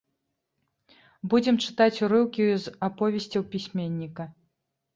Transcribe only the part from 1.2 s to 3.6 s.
Будзем чытаць урыўкі з аповесцяў